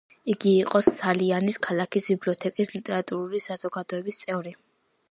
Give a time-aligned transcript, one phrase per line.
[0.33, 4.59] იგი იყო სალიანის ქალაქის ბიბლიოთეკის ლიტერატურული საზოგადოების წევრი.